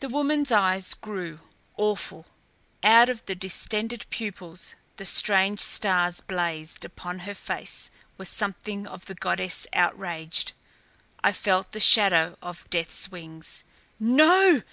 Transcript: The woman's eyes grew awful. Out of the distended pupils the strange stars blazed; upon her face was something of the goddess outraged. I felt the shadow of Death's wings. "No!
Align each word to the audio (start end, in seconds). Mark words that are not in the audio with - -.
The 0.00 0.08
woman's 0.08 0.50
eyes 0.50 0.94
grew 0.94 1.38
awful. 1.76 2.26
Out 2.82 3.08
of 3.08 3.24
the 3.26 3.36
distended 3.36 4.04
pupils 4.10 4.74
the 4.96 5.04
strange 5.04 5.60
stars 5.60 6.20
blazed; 6.20 6.84
upon 6.84 7.20
her 7.20 7.36
face 7.36 7.88
was 8.18 8.28
something 8.28 8.84
of 8.84 9.04
the 9.06 9.14
goddess 9.14 9.68
outraged. 9.72 10.54
I 11.22 11.30
felt 11.30 11.70
the 11.70 11.78
shadow 11.78 12.36
of 12.42 12.68
Death's 12.68 13.12
wings. 13.12 13.62
"No! 14.00 14.62